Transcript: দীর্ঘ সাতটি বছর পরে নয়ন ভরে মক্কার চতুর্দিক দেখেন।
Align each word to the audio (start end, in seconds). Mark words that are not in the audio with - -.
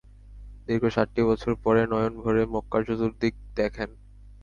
দীর্ঘ 0.67 0.83
সাতটি 0.87 1.21
বছর 1.29 1.51
পরে 1.63 1.81
নয়ন 1.91 2.13
ভরে 2.21 2.43
মক্কার 2.53 2.81
চতুর্দিক 2.87 3.33
দেখেন। 3.55 3.89